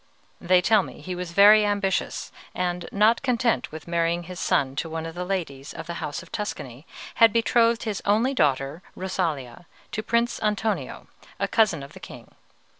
They 0.39 0.63
tell 0.63 0.81
me 0.81 0.99
he 0.99 1.13
was 1.13 1.31
very 1.31 1.63
ambitious, 1.63 2.31
and, 2.55 2.89
not 2.91 3.21
content 3.21 3.71
with 3.71 3.87
marrying 3.87 4.23
his 4.23 4.39
son 4.39 4.75
to 4.77 4.89
one 4.89 5.05
of 5.05 5.13
the 5.13 5.23
ladies 5.23 5.75
of 5.75 5.85
the 5.85 5.93
House 6.01 6.23
of 6.23 6.31
Tuscany, 6.31 6.87
had 7.21 7.31
betrothed 7.31 7.83
his 7.83 8.01
only 8.03 8.33
daughter, 8.33 8.81
Rosalia, 8.95 9.67
to 9.91 10.01
Prince 10.01 10.41
Antonio, 10.41 11.05
a 11.39 11.47
cousin 11.47 11.83
of 11.83 11.93
the 11.93 11.99
king. 11.99 12.31